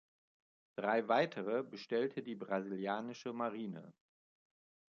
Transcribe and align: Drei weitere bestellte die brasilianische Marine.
Drei 0.77 1.07
weitere 1.09 1.61
bestellte 1.61 2.23
die 2.23 2.33
brasilianische 2.33 3.33
Marine. 3.33 3.93